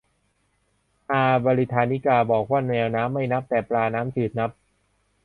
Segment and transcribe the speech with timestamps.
[1.11, 4.49] อา บริทานิกา บอกว่าแมวน้ำไม่นับ แต่ปลาน้ำจืดนับ